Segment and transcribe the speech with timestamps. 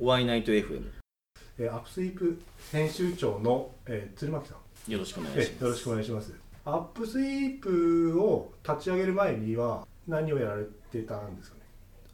[0.00, 0.82] ワイナイト FM
[1.58, 2.40] えーアップスイープ
[2.72, 4.54] 編集長の、えー鶴巻さ
[4.88, 4.90] ん。
[4.92, 5.52] よろしくお願いします。
[5.60, 6.34] えよろしくお願いします。
[6.64, 11.62] アップスイープを立ち上げる前には何をやられてたんですかね？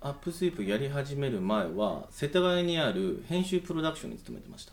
[0.01, 4.73] アップスイープやり始める前は世田谷にある編集プロダクションに勤めてました。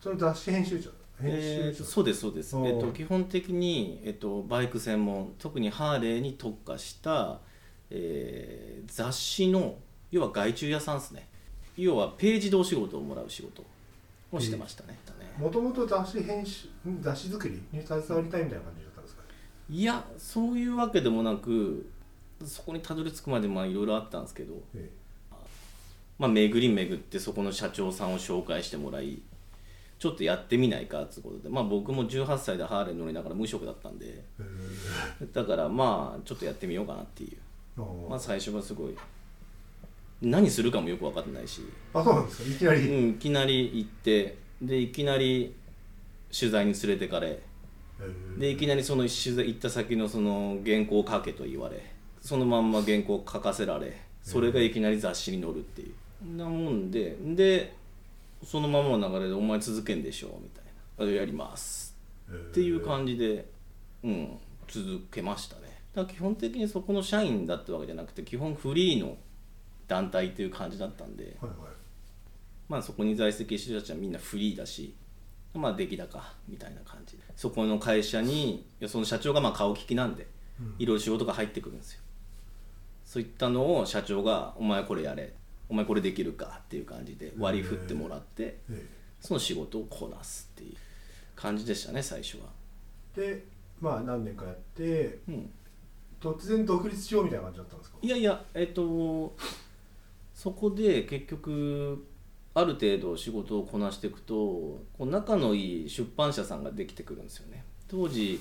[0.00, 0.90] その雑誌編集長？
[1.20, 7.40] 編えーそうですそうです、えっと、基本的に、えっと、バイク専門特にハーレーに特化した、
[7.90, 9.76] えー雑誌の
[10.10, 11.28] 要は外注屋さんですね
[11.76, 13.64] 要はページでお仕事をもらう仕事
[14.32, 14.98] をしてましたね,、
[15.38, 19.22] もともと雑誌編集ん雑誌作りに携わりたいみたいな感じだったんですか？
[19.22, 19.28] ね
[19.76, 21.86] いやそういうわけでもなく
[22.44, 24.90] そこにたどり着くまでまあいろいろあったんですけど、え
[26.18, 29.20] まあ、巡り巡ってそこの社長さんを紹介してもらい
[29.98, 35.26] ちょっとやってみないかってことで、まあ、僕も18歳でハーレー乗りながら無職だったんでえ。
[35.32, 37.80] だからまあちょっとやってみようかなっていう。
[38.08, 38.96] まあ最初はすごい
[40.22, 42.48] 何するかもよく分かってないし、あそうなんですか？
[42.50, 45.54] いきなうり、ん、いきなり行ってでいきなり
[46.36, 47.38] 取材に連れてかれ
[48.00, 48.38] えー。
[48.38, 51.84] でいきなりその取材行った先のその原稿を書けと言われ
[52.20, 56.36] そのまんま原稿を書かせられそれがいきなり雑誌に載るっていう。
[56.36, 57.74] なもんでで
[58.42, 60.64] そのままの流れで「お前続けんでしょ」みたい
[60.98, 61.94] な「あやります」
[62.30, 63.46] っていう感じで、
[64.02, 64.38] うん、
[64.68, 65.62] 続けましたね。
[65.94, 69.16] だから基本的にそこの社員だったわけじゃなくて基本フリーの
[69.88, 71.56] 団体っていう感じだったんで、はいはい。
[72.68, 74.94] まあ、そこに在籍してる人たちはみんなフリーだし、
[75.54, 77.22] まあ、出来高みたいな感じで。
[77.36, 80.26] そこの会社にその社長がまあ顔利きなんで
[80.60, 80.74] うん。
[80.78, 82.00] いろいろ仕事が入ってくるんですよ。
[83.04, 85.34] そういったのを社長が「お前これやれ」
[85.68, 88.86] 「お前これできるか」っていう感じで割り振ってもらってえ
[89.20, 90.76] その仕事をこなすっていう
[91.36, 92.44] 感じでしたね最初は。
[93.16, 93.44] えで
[93.80, 95.50] まあ何年かやってうん。
[96.20, 97.98] 突然独立しようみたいな感じだったんですか？
[98.00, 99.36] いやいやえっと
[100.34, 102.06] そこで結局
[102.54, 107.64] ある程度仕事をこなしていくとこう仲のいい出版社さんができてくるんですよね。
[107.88, 108.40] 当時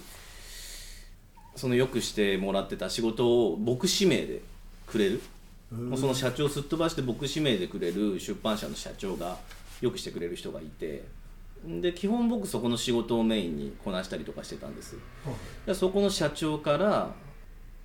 [1.56, 4.42] そのよくしてもらってた仕事を僕指名で
[4.88, 5.22] くれる。
[5.72, 9.38] もうその社長をすっ飛ばして僕指名でくれる出版社の社長が
[9.82, 11.04] よくしてくれる人がいて。
[11.66, 14.98] で基本僕そこの仕事をメインにこなしたりとかしてたんです。
[15.26, 15.36] はい。
[15.68, 17.14] でそこの社長から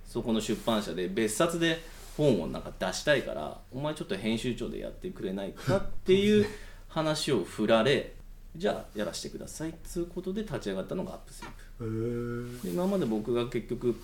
[0.05, 1.81] そこの出版社で別冊で
[2.19, 6.45] 本をなんか出したいからお前ちょっと編集長でやってくれないかっていう
[6.89, 8.13] 話を振られ
[8.55, 12.67] じゃあやらせてくださいっつうことで立ち上がったのがアップスイープ。
[12.67, 13.95] で今まで僕が結局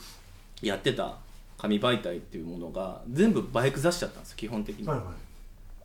[0.61, 1.17] やってた
[1.57, 5.13] 紙媒体っていうものが全部バイク雑誌だったんですよ基本的に、はいは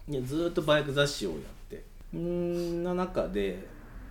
[0.08, 0.12] い。
[0.12, 1.84] でずーっとバイク雑誌をやって。
[2.16, 3.66] んな中で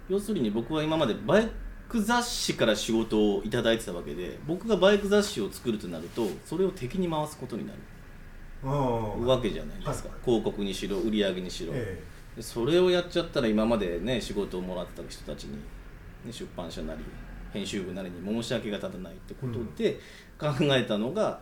[0.10, 1.50] 要するに僕は今までバイ
[1.88, 7.80] ク雑誌から仕事をいただいてたわけで僕がバイク雑誌を作るとなるとそれを敵に回すことになる
[8.64, 12.04] わけじゃないですか、はい広告にしろ売り上げにしろ、え
[12.36, 17.00] でそれをやっちゃったら今までね仕事をもらってた人たちに、ね、出版社なり
[17.52, 20.00] 編集部なりに申し訳が立たないってことで
[20.38, 21.42] 考えたのが、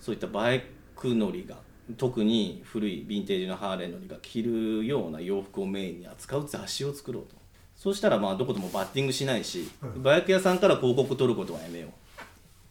[0.00, 0.64] そういったバイ
[0.94, 1.56] ク乗りが
[1.96, 7.36] 特に古いヴィンテージのハーレー乗りが着るような洋服をメインに扱う雑誌を作ろうと。
[7.76, 10.02] そうしたらまあどこでもバッティングしないし、うん。
[10.02, 11.90] バイク屋さんから広告取ることはやめよう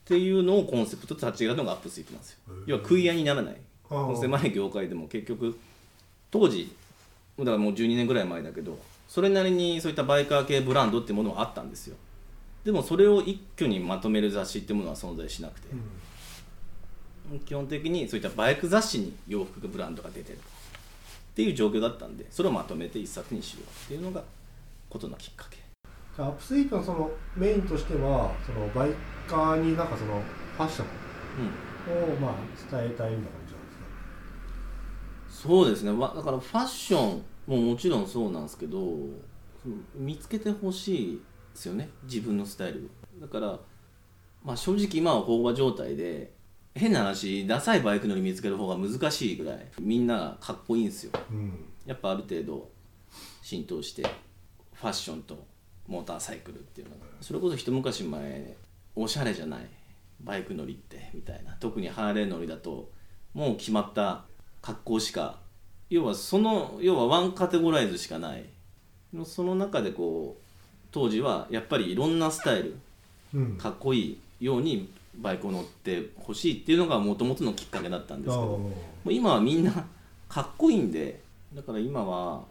[0.06, 2.40] っていうのをコンセプトと立ち上がるのがアップスイープなんですよ。
[2.68, 3.56] 要は食い合いにならない。
[4.20, 5.58] 狭い業界でも結局
[6.30, 6.72] 当時
[7.40, 11.96] だからもう12年ぐらい前だけどそれなりにそういったバイカー系ブランドっていうものはあったんですよ。
[12.64, 15.68] でもそれを一挙にまとめる雑誌っていうものは存在しなくて。
[15.72, 17.40] え、うん。
[17.40, 20.40] 基本的にそういったバイク雑誌に洋服ブランドが出てるっ
[21.36, 24.24] ていう状況だったんでそれをまとめて一冊にしようっていうのが
[24.90, 25.58] ことのきっかけ。
[26.18, 28.90] アップスイープのそのメインとしてはそのバイ
[29.28, 30.22] カーになんかその
[30.58, 30.86] ファッショ
[31.38, 31.46] うん。
[32.10, 33.72] ンをまあ伝えたいみたいな感じなんで
[35.32, 35.48] すか？
[35.48, 35.92] そうですね。
[35.92, 38.80] わだからファッションももちろんそうなんですけど
[39.94, 41.22] 見つけてほしい
[41.54, 41.90] ですよね。
[42.04, 43.60] 自分のスタイルだから、
[44.44, 46.34] まあ、正直今は飽和状態で
[46.74, 51.12] 変な話ダサいバイク乗り見つける方が難しいぐらいみんなかっこいいんですよ。
[51.30, 51.66] うん。
[51.86, 52.70] やっぱある程度
[53.42, 54.02] 浸透して
[54.74, 55.46] ファッションと
[55.88, 57.02] モーターサイクルっていうのが。
[57.22, 58.58] それこそ一昔前
[58.96, 59.66] おしゃれじゃない？
[60.22, 61.54] バイク乗りってみたいな。
[61.60, 62.90] 特にハーレー乗りだと
[63.34, 64.24] もう決まった
[64.62, 65.40] 格好しか
[65.90, 68.46] 要はその要はワンカテゴライズしかない。
[69.26, 70.44] その中でこう
[70.92, 72.76] 当時はやっぱりいろんなスタイル
[73.34, 73.58] うん。
[73.58, 78.72] かっこいいようにバイクを乗ってほしいっていうのがもともとのきっかけだったんですけども
[79.06, 79.72] う今はみんな
[80.28, 81.22] かっこいいんで
[81.54, 82.44] だから今は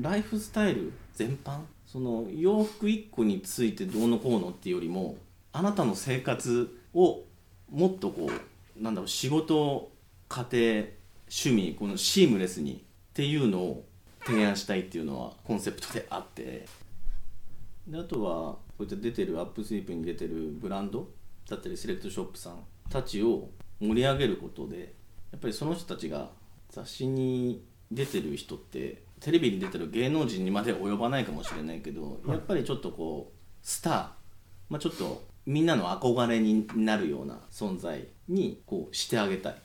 [0.00, 5.16] ライフスタイル全般その洋服1個についてどうのこうのっていうよりも
[5.56, 7.22] あなたの生活を
[7.70, 8.30] もっとこ
[8.78, 9.90] うなんだろう仕事
[10.28, 10.84] 家庭
[11.28, 13.86] 趣味このシームレスにっていうのを
[14.26, 16.66] 提案したいっていうのはコンセプトであって。
[17.88, 18.32] であとは
[18.76, 21.08] こういった出てるアップスイープに出てるブランド
[21.48, 22.58] だったりセレクトショップさん
[22.90, 23.48] たちを
[23.80, 24.92] 盛り上げることで
[25.30, 26.28] やっぱりその人たちが
[26.68, 34.08] 雑誌に出てる人ってテレビに出てる芸能人にまで及ばないかもしれないけど、やっぱりちょっとこうスター、
[34.68, 39.56] まあ、ちょっとみんなの憧れになるような存在にこうしてあげたい。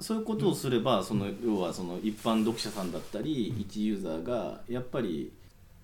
[0.00, 5.32] そういうことをすれば、その要はその一般読者さんだったり、一ユーザーがやっぱり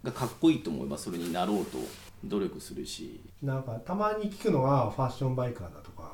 [0.04, 1.78] がかっこいいと思えばそれになろうと
[2.22, 6.12] 努力するし、なんかたまに聞くのはファッションバイカーだとか、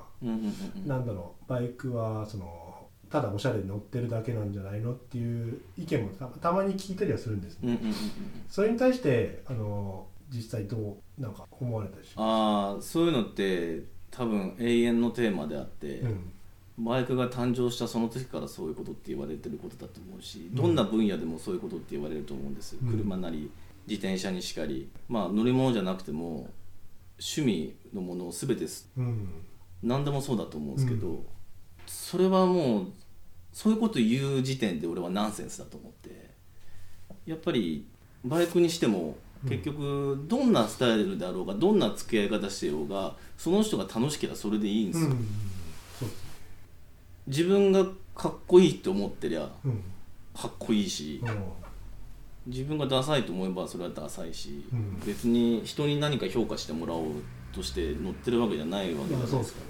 [0.86, 7.78] なんだろうバイクはそのただおしゃれに乗ってるだけなんじゃないのっていう意見もたたまに聞いたりはするんですね、
[8.48, 16.32] それに対してあの実際どうなんか思われたりしまああそういうのって多分永遠のテーマであって、すうん。
[16.78, 22.90] バイクが誕生したその時からそういうことって言われてることだと思うしどんな分野でもそういうことって言われると思うんです、うん。
[22.90, 23.50] 車なり
[23.86, 24.88] 自転車にしかり。
[25.08, 26.48] まあ乗り物じゃなくても
[27.18, 29.28] 趣味のものを全てすうん。
[29.82, 31.18] 何でもそうだと思うんですけど、う
[31.86, 32.86] それはもう
[33.52, 36.30] そういうこと言う時点で俺はナンセンスだと思って
[37.26, 37.86] やっぱり
[38.24, 39.16] バイクにしても
[39.48, 45.26] 結局どんなスタイルであろうがどんな付き合い方してようがその人が楽しければそれでいいんですよ、うん。
[47.26, 47.84] 自分が
[48.14, 49.82] かっこいいって思ってりゃうん。
[50.36, 51.22] かっこいいし
[52.46, 55.00] 自分がダサいと思えばそれはダサいし、うん。
[55.06, 57.06] 別に人に何か評価してもらおう
[57.52, 59.60] として乗ってるわけじゃないわけじゃないですすか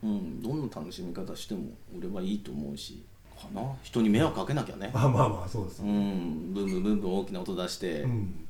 [0.00, 2.92] うん、どんな楽しみ方しても俺はいいと思うし。
[2.92, 3.17] か
[3.54, 3.62] な。
[3.82, 4.90] 人に迷惑かけなきゃね。
[4.94, 6.52] あまあまあそうですうねん。
[6.54, 8.46] ブンブンブンブン大きな音出して、うん。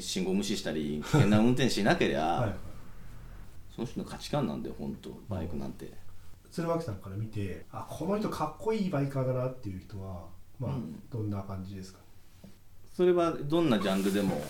[0.00, 2.54] 信号無視したり危険な運転しなけりゃ、
[3.74, 5.10] その人の価値観なんだよ本当。
[5.28, 5.92] バイクなんて、
[6.50, 10.24] 鶴巻さんから見てあこの人かっこいいバイカーだなっていう人は
[10.58, 11.02] まあ、うん。
[11.12, 11.98] どんな感じですか？
[12.96, 14.40] それはどんなジャンルでも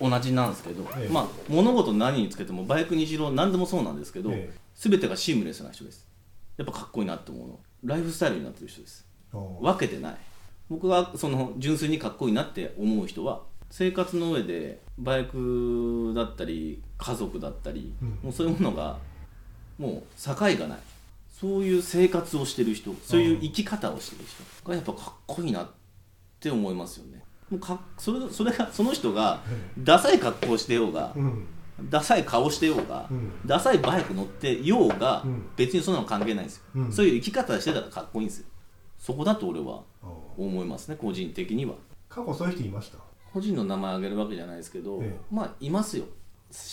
[0.00, 1.12] 同じなんですけど、ええ。
[1.12, 4.58] まあ物事何につけてもバイクにしろ何でもそうなんですけど、ええ。
[4.74, 6.06] 全てがシームレスな人です。
[6.56, 9.06] やっぱかっこいいなって思うのライフスタイルになってる人です。
[9.32, 10.16] 分けてない。
[10.70, 18.08] 僕がその純粋にかっこいいなって思う人は生活の上でバイクだったり家族だったり、うん。
[18.22, 18.98] もうそういうものが
[19.78, 20.78] もう境がない。
[21.28, 25.70] そういう生活をしてる人そういう生き方をしてる人がやっぱかっこいいなっ
[26.40, 27.22] て思いますよね。
[27.50, 29.42] もうかそれそれがその人が
[29.78, 31.46] ダサい格好をしてようが、うん
[31.82, 33.32] ダサい顔してようが、うん。
[33.46, 35.42] ダサいバイク乗ってようが、うん。
[35.56, 36.92] 別にそんなの関係ないんですよ、うん。
[36.92, 38.46] そういう生き方してたらかっこいいんですよ。
[38.98, 39.82] そこだと俺は
[40.38, 41.74] 思いますね個人的には。
[42.08, 42.98] 過去そういう人いました？
[43.32, 45.34] 個人の名前挙げるわけじゃないですけど、ええ。
[45.34, 46.04] まあいますよ。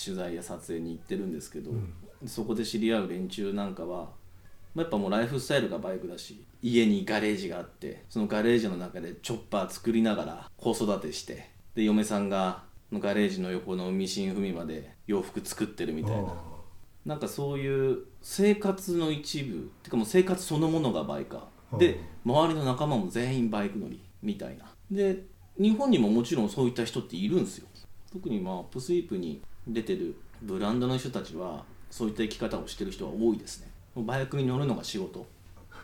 [0.06, 1.94] 取材や撮影に行ってるんですけど、うん。
[2.27, 4.09] そこで知り合う連中なんかは
[4.75, 12.63] まあやっぱもうライフスタイルがバイクだし家にガレージがあってそのガレージの中でチョッパー作りながら子育てしてで嫁さんが
[12.99, 16.29] ガレージの横のミシン踏みまで洋服作ってるみたいな。
[16.29, 16.33] あ
[17.05, 21.41] なんかそういう生活の一部っていうかもう生活そのものがバイカー。
[21.73, 24.65] うんで周りの仲間も全員バイク乗りみたいな。
[24.91, 25.23] で
[25.57, 27.67] 日本にももちろんそういった人っているんですよ。
[28.11, 33.71] 特にまあアップスイープに出てるブランドの人たちはそういった生き方をしてる人は多いですね。
[33.95, 35.25] もうバイクに乗るのが仕事。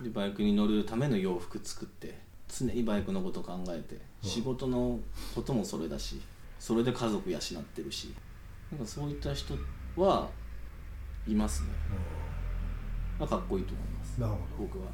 [0.02, 5.00] でバイクに乗るための洋服作って常にバイクのこと考えてうん仕事の
[5.34, 6.22] こともそれだし
[6.60, 8.14] それで家族養ってるし。
[8.72, 9.54] なんかそういった人
[9.96, 10.30] は
[11.28, 11.70] いますね。
[13.18, 14.20] ーまあかっこいいと思います。
[14.20, 14.68] なるほど。
[14.68, 14.88] 僕は。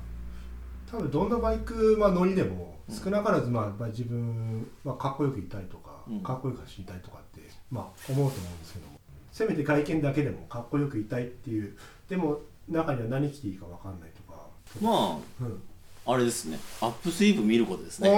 [0.89, 6.19] 多分どんなバイク、まあ、乗りでも少なからず、まあ、やっぱり自分、まあ、かっこよくいたいとか、うん。
[6.21, 8.93] かっこよく走りたいとかって、まあ、思うと思うんですけども。
[9.33, 11.75] せめて外見だけでもかっこよくいたいっていう
[12.07, 12.39] でも
[12.69, 14.47] 中には何着ていいか分かんないとか、
[14.79, 15.61] まうん、
[16.05, 16.59] ああれですね。
[16.81, 18.09] アップスイープ見ることですね。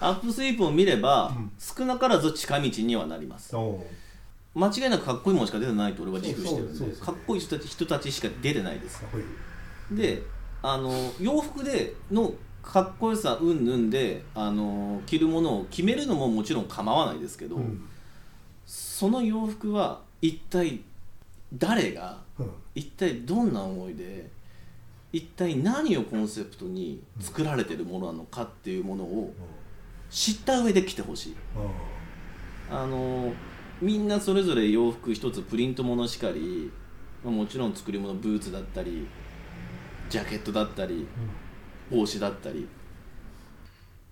[0.00, 3.54] アップスイープを見れば、うん少なからず近道にはなります。
[4.54, 9.02] 間違いなくかっこいいものしか出てないと俺は自負してるんでねかっこいい人たち人たちしか出てないです。
[9.92, 10.22] で
[10.62, 17.88] あの洋服でのかっこよさうんぬんであの着るものを決めるのももちろん構わないですけど、うん。
[18.66, 20.80] その洋服は一体
[21.54, 22.50] 誰がうん。
[22.74, 24.30] 一体どんな思いで
[25.12, 29.32] 一体何をコンセプトに作られてるものなのかっていうものを
[30.10, 31.36] 知った上で着てほしい。
[32.70, 33.32] ああの
[33.80, 36.70] みんなそれぞれ洋服一つプリントものしかり、
[37.24, 39.06] まあもちろん作り物ブーツだったり
[40.10, 41.06] ジャケットだったり
[41.90, 42.68] 帽子だったり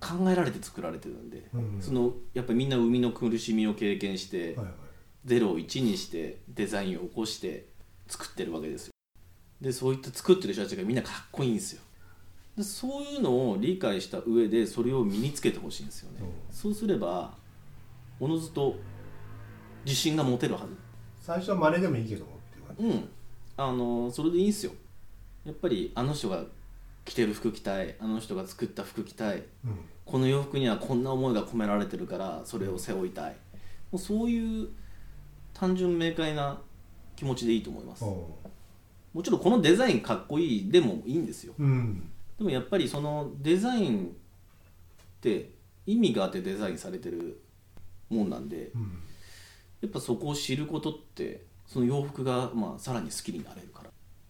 [0.01, 1.79] 考えられて作られてるんで、うん。
[1.81, 4.75] そのやっぱりみんな生みの苦しみを経験して、はいはい。
[5.27, 7.67] 0を1にしてデザインを起こして
[8.07, 8.93] 作ってるわけですよ
[9.61, 11.83] でそういった作ってる人たちがみんなかっこいいんですよ。
[12.57, 16.55] でそういうのを理解した上でそれを身につけてほしいんですよね、うん。
[16.55, 17.35] そうすれば
[18.19, 18.77] おのずと
[19.85, 20.67] 自信が持てるはず。
[21.21, 22.27] 最初は真似でもいいけど
[22.79, 23.09] うん。
[23.57, 24.73] あのそれでいいんすよ。
[25.45, 26.45] やっぱりあの人が
[27.05, 27.95] 着てる服着たい。
[28.01, 29.43] あの人が作った服着たい。
[29.65, 29.79] うん。
[30.05, 33.37] この洋服にはこんな思いが込められてるからそれを背負いたい。
[33.91, 34.69] もうそういう
[35.53, 36.59] 単純明快な
[37.17, 38.05] 気持ちでいいと思います。
[38.05, 38.29] お
[39.17, 41.55] もちろんこのデザインかっこいいでもいいんですよ。
[41.59, 42.11] ううん。
[42.37, 44.11] でもやっぱりそのデザインっ
[45.23, 45.53] て
[45.87, 47.41] 意味があってデザインされてる
[48.11, 48.99] もんなんでうん。
[49.81, 53.85] やっぱそこを知ることってその洋服がまあさらに好きになれるか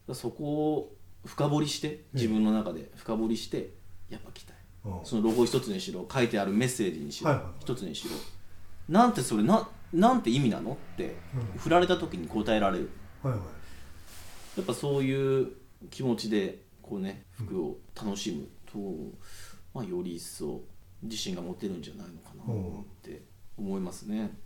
[0.06, 0.14] ら。
[0.14, 3.70] そこを深掘りして自分の中で深掘りして
[4.08, 4.56] やっぱ着たい。
[4.84, 7.54] おそのロゴ一つにしろ書いてあるメッセージにしろ、はいはいはい。
[7.58, 8.12] 一つにしろ。
[8.88, 11.58] なんてそれななんて意味なのってうん。
[11.58, 12.90] 振られた時に答えられる。
[13.24, 13.55] はいはい
[14.56, 15.52] やっぱそういう
[15.90, 18.78] 気持ちでこうね服を楽しむと、
[19.75, 20.62] まあ、より一層
[21.02, 22.42] 自信が持てるんじゃないのかな
[22.80, 23.22] って
[23.56, 24.36] 思いますね。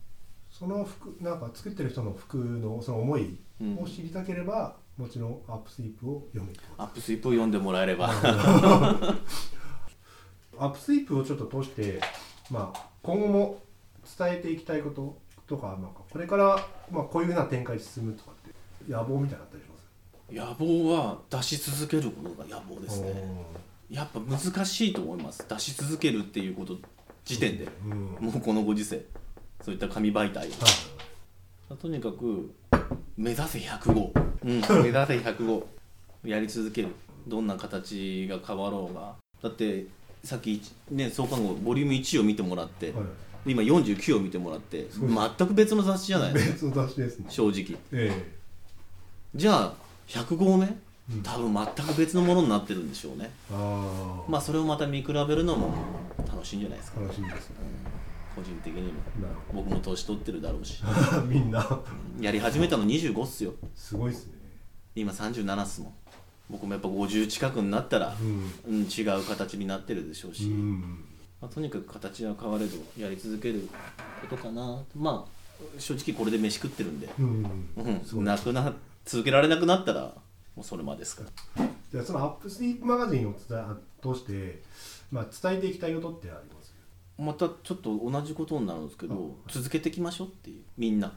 [0.50, 3.38] その服なんか作ってる人の服のその思い
[3.78, 8.14] を知りたければ、もちろんアップスイープを読めアップスイープを読んでもらえれば、と
[10.58, 12.00] アップスイープをちょっと通して、
[12.50, 13.62] まあ、今後も
[14.18, 18.50] 伝えていきたいこととかなんかこれから、まあ、こういうふうな展開に進むとかって
[18.92, 19.62] 野望みたいなのあったり
[20.32, 23.14] 野望は出し続けることが野望ですね。
[23.90, 25.44] やっぱ難しいと思います。
[25.48, 26.78] 出し続けるっていうこと
[27.24, 28.24] 時点で、うんうん。
[28.26, 29.04] もうこのご時世。
[29.62, 31.76] そういった紙媒体はい。
[31.76, 32.50] とにかく
[33.16, 34.10] 目指せ105、
[34.44, 35.64] うん、 目指せ105
[36.24, 36.88] やり続ける。
[37.26, 39.16] どんな形が変わろうが。
[39.42, 39.86] だって
[40.22, 43.04] さっきね創刊号ボリューム1を見てもらって、はい。
[43.46, 46.52] 今49を見てもらって全く別の雑誌じゃないですか。
[46.52, 47.26] 別の雑誌ですね。
[47.28, 47.78] 正直。
[47.92, 48.32] え。
[49.34, 50.66] じゃあ100号目
[51.12, 51.22] うん。
[51.22, 53.30] 多分全く別のものになってるんでしょうね。
[54.28, 55.72] まあそれをまた見比べるのも
[56.26, 57.00] 楽しいんじゃないですか。
[57.00, 57.56] 楽しみですね。
[58.34, 58.88] 個人的にも。
[59.20, 60.82] なる僕も年取ってるだろうし。
[60.82, 61.80] ほ どみんな。
[62.20, 63.54] やり始めたの25っすよ。
[63.74, 64.34] すごいですね。
[64.94, 65.92] 今37っすもん。
[66.50, 68.74] 僕もやっぱ50近くになったら、うん。
[68.74, 71.04] うん、違う形になってるでしょうし、うん。
[71.40, 73.68] まあ、とにかく形は変われどやり続ける
[74.20, 75.40] ことかなまあ
[75.78, 77.46] 正直これで飯食ってるんで、うん。
[78.16, 78.72] うん、なくな
[79.10, 80.02] 続けられなくなったら
[80.54, 81.24] もうそれまでですか
[81.56, 81.66] ら。
[81.90, 83.40] じゃあそのアップスイープマガジンを通
[84.14, 84.62] して、
[85.10, 86.72] まあ、伝えていきたいことってあります？
[87.18, 89.28] またちょっと同じことになるんですけど、あはい。
[89.48, 91.12] 続けていきましょうっていうみんな。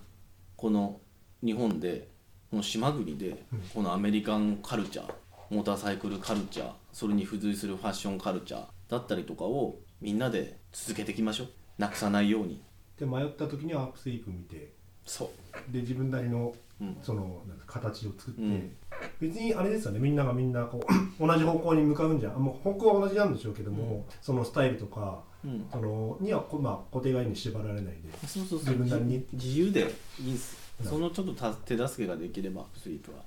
[0.57, 1.01] この
[1.43, 2.07] 日本で
[2.49, 3.59] この島国でうん。
[3.75, 5.13] このアメリカンカルチャー
[5.51, 11.47] モーターサイクルカルチャーそれに付随するファッションカルチャーだったりとかをみんなで続けていきましょう。
[11.77, 12.59] なくさないように。
[12.97, 14.73] で迷った時にはアップスイープ見て
[15.05, 15.25] そ
[15.69, 15.71] う。
[15.71, 16.97] で自分なりのうん。
[17.01, 18.75] その形を作って、うん。
[19.19, 19.99] 別にあれですよね。
[19.99, 20.83] みんながみんなこ
[21.19, 22.43] う同じ方向に向かうんじゃん。
[22.43, 25.65] もう方向は同じなんでしょうけども、そのスタイルとかうん。
[25.71, 28.27] そのにはこ、まあ、固定概念に縛られないで。
[28.27, 28.75] そうそうそう。
[28.75, 29.25] 自分なりに。
[29.33, 30.57] 自由でいいんす。
[30.83, 33.17] なそのちょっとた手助けができればスイープは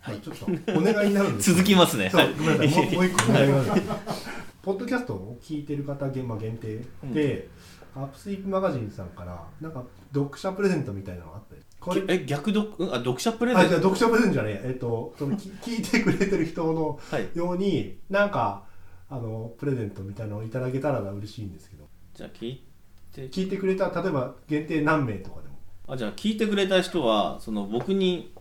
[0.00, 0.14] はい。
[0.14, 2.08] まあちょっとお願いになるんです 続きますね。
[2.10, 2.94] そうはいごめんなさい。
[2.94, 3.48] もう一個お願い
[4.62, 6.80] ポッドキャストを聞いてる方限,、まあ、限定
[7.12, 7.48] で、
[7.96, 11.60] アップスイープマガジンさんからなんか読者プレゼントみたいなのがあったり？
[11.80, 12.72] これえ逆読？
[12.78, 13.66] うんあ読者プレゼント？
[13.66, 18.64] あじゃあ読者プレゼントじゃねええっとそのき聞いてくれてる人のはいようになんか
[19.08, 21.84] あのプレゼントみたいなのをいただけたら嬉しいんですけど。
[22.14, 22.64] じゃあ聞い
[23.12, 23.28] て。
[23.28, 25.54] 聞いてくれた例えば限定何名とかでも。
[25.86, 28.32] あじゃあ聞いてくれた人はその僕に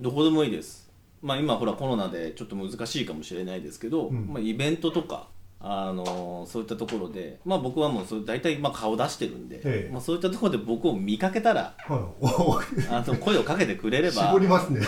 [0.00, 0.90] どこでもいいです。
[1.22, 4.26] まあ今ほらコロナでちょっと難しいかもしれないですけど、うん。
[4.26, 5.28] まあ、イベントとか
[5.62, 9.92] あのそういったところで、まあ、僕はもうそれ大体まあ顔出してるんで、ええ。
[9.92, 14.80] まあ、そういったところで僕を見かけたらはいあの声をかけてくれれば絞りますね。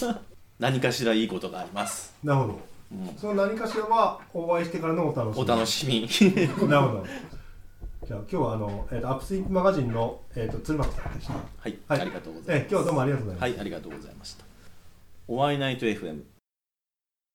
[0.58, 2.60] 何かしらいいことがあります、なるほど。
[2.92, 5.42] うん、その何かしらはお会いしてからのお楽しみ。
[5.42, 6.08] お楽しみ。
[6.66, 7.06] なるほど。
[8.06, 11.34] じゃあ今日はあの、えー、とアップスイープマガジンの、えー、と鶴巻さんでした。
[11.34, 12.00] はい、はい。
[12.00, 14.44] ありがとうございます、えー今日はどうもありがとうございました、はいありがとうございました。
[15.28, 16.35] おワイナイト FM